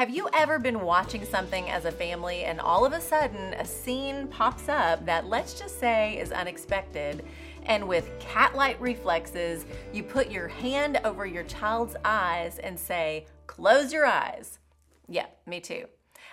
[0.00, 3.66] Have you ever been watching something as a family and all of a sudden a
[3.66, 7.22] scene pops up that, let's just say, is unexpected?
[7.66, 13.26] And with cat like reflexes, you put your hand over your child's eyes and say,
[13.46, 14.58] Close your eyes.
[15.06, 15.84] Yeah, me too.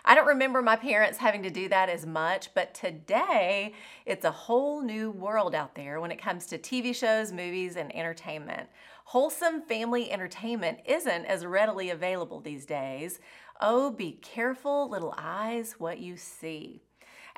[0.05, 3.73] I don't remember my parents having to do that as much, but today
[4.05, 7.93] it's a whole new world out there when it comes to TV shows, movies, and
[7.95, 8.69] entertainment.
[9.05, 13.19] Wholesome family entertainment isn't as readily available these days.
[13.59, 16.81] Oh, be careful, little eyes, what you see.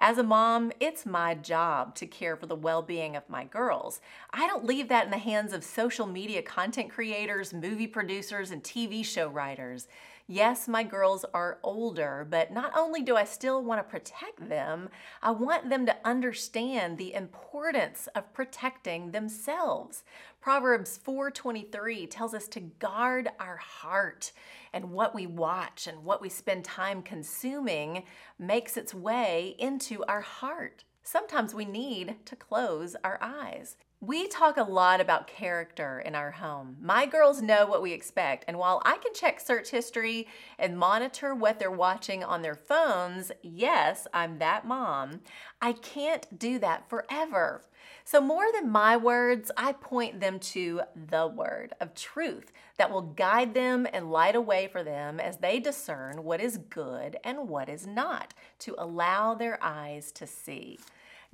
[0.02, 3.99] As a mom, it's my job to care for the well being of my girls.
[4.31, 8.63] I don't leave that in the hands of social media content creators, movie producers, and
[8.63, 9.89] TV show writers.
[10.31, 14.89] Yes, my girls are older, but not only do I still want to protect them,
[15.23, 20.03] I want them to understand the importance of protecting themselves.
[20.39, 24.31] Proverbs 4:23 tells us to guard our heart,
[24.71, 28.03] and what we watch and what we spend time consuming
[28.38, 30.83] makes its way into our heart.
[31.02, 33.77] Sometimes we need to close our eyes.
[34.02, 36.78] We talk a lot about character in our home.
[36.81, 40.25] My girls know what we expect, and while I can check search history
[40.58, 45.19] and monitor what they're watching on their phones, yes, I'm that mom,
[45.61, 47.66] I can't do that forever.
[48.06, 53.02] So, more than my words, I point them to the word of truth that will
[53.02, 57.50] guide them and light a way for them as they discern what is good and
[57.50, 60.80] what is not, to allow their eyes to see.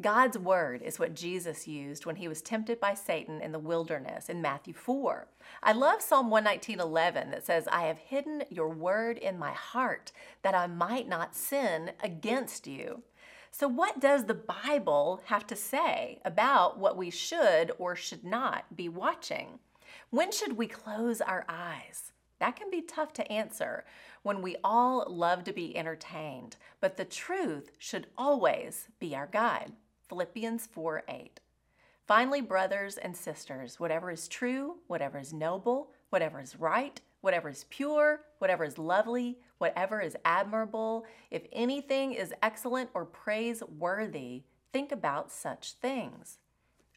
[0.02, 4.28] God's word is what Jesus used when he was tempted by Satan in the wilderness
[4.28, 5.30] in Matthew 4.
[5.64, 10.54] I love Psalm 119:11 that says, "I have hidden your word in my heart that
[10.54, 13.04] I might not sin against you."
[13.52, 18.76] So what does the Bible have to say about what we should or should not
[18.76, 19.60] be watching?
[20.10, 22.12] When should we close our eyes?
[22.40, 23.86] That can be tough to answer
[24.24, 29.72] when we all love to be entertained, but the truth should always be our guide.
[30.08, 31.40] Philippians 4 8.
[32.08, 37.66] Finally, brothers and sisters, whatever is true, whatever is noble, whatever is right, whatever is
[37.70, 45.32] pure, whatever is lovely, whatever is admirable, if anything is excellent or praiseworthy, think about
[45.32, 46.38] such things.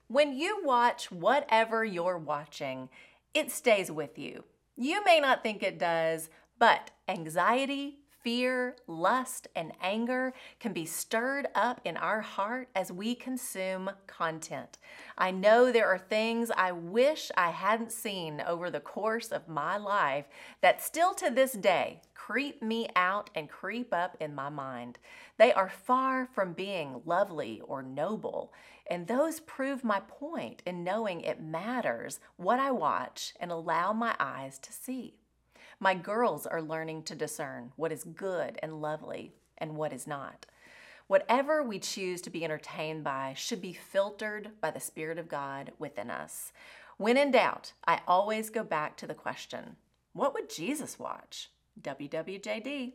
[0.08, 2.90] When you watch whatever you're watching,
[3.32, 4.44] it stays with you.
[4.76, 11.48] You may not think it does, but anxiety, fear, lust, and anger can be stirred
[11.54, 14.78] up in our heart as we consume content.
[15.16, 19.76] I know there are things I wish I hadn't seen over the course of my
[19.76, 20.26] life
[20.60, 24.98] that still to this day creep me out and creep up in my mind.
[25.38, 28.52] They are far from being lovely or noble,
[28.90, 34.14] and those prove my point in knowing it matters what I watch and allow my
[34.18, 35.14] eyes to see.
[35.80, 40.46] My girls are learning to discern what is good and lovely and what is not.
[41.06, 45.72] Whatever we choose to be entertained by should be filtered by the Spirit of God
[45.78, 46.52] within us.
[46.96, 49.76] When in doubt, I always go back to the question
[50.12, 51.48] what would Jesus watch?
[51.80, 52.94] WWJD.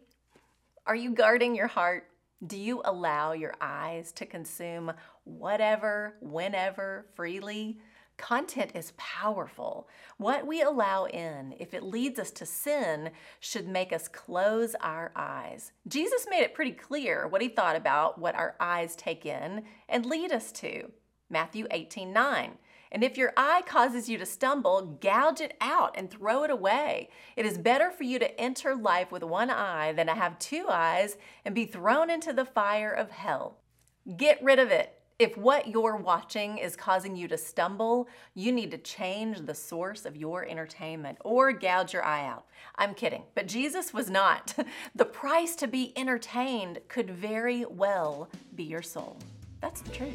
[0.86, 2.10] Are you guarding your heart?
[2.46, 4.92] Do you allow your eyes to consume
[5.24, 7.80] whatever, whenever, freely?
[8.18, 9.90] Content is powerful.
[10.18, 15.12] What we allow in, if it leads us to sin, should make us close our
[15.16, 15.72] eyes.
[15.88, 20.06] Jesus made it pretty clear what he thought about what our eyes take in and
[20.06, 20.92] lead us to.
[21.30, 22.58] Matthew 18 9.
[22.92, 27.10] And if your eye causes you to stumble, gouge it out and throw it away.
[27.36, 30.68] It is better for you to enter life with one eye than to have two
[30.70, 33.58] eyes and be thrown into the fire of hell.
[34.16, 35.00] Get rid of it.
[35.20, 40.06] If what you're watching is causing you to stumble, you need to change the source
[40.06, 42.46] of your entertainment or gouge your eye out.
[42.78, 44.56] I'm kidding, but Jesus was not.
[44.96, 49.18] The price to be entertained could very well be your soul.
[49.62, 50.14] That's the truth.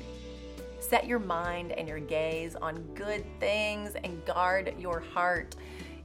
[0.81, 5.56] Set your mind and your gaze on good things and guard your heart.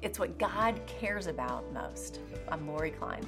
[0.02, 2.20] It's what God cares about most.
[2.50, 3.26] I'm Lori Klein.